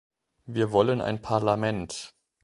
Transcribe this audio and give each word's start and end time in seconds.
Wir 0.47 0.71
wollen 0.71 0.99
ein 0.99 1.21
Parlament. 1.21 2.15